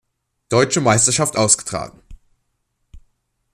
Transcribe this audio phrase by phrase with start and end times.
[0.49, 2.01] Deutsche Meisterschaft ausgetragen.